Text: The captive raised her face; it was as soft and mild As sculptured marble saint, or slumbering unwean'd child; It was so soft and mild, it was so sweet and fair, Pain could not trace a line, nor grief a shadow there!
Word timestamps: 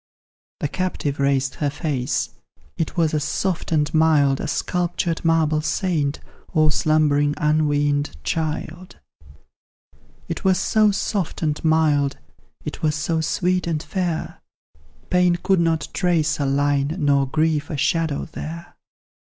The 0.61 0.67
captive 0.67 1.19
raised 1.19 1.53
her 1.61 1.69
face; 1.69 2.31
it 2.75 2.97
was 2.97 3.13
as 3.13 3.23
soft 3.23 3.71
and 3.71 3.93
mild 3.93 4.41
As 4.41 4.51
sculptured 4.51 5.23
marble 5.23 5.61
saint, 5.61 6.19
or 6.55 6.71
slumbering 6.71 7.35
unwean'd 7.37 8.17
child; 8.23 8.95
It 10.27 10.43
was 10.43 10.57
so 10.57 10.89
soft 10.89 11.43
and 11.43 11.63
mild, 11.63 12.17
it 12.65 12.81
was 12.81 12.95
so 12.95 13.21
sweet 13.21 13.67
and 13.67 13.83
fair, 13.83 14.41
Pain 15.11 15.35
could 15.35 15.59
not 15.59 15.87
trace 15.93 16.39
a 16.39 16.47
line, 16.47 16.95
nor 16.97 17.27
grief 17.27 17.69
a 17.69 17.77
shadow 17.77 18.25
there! 18.25 18.73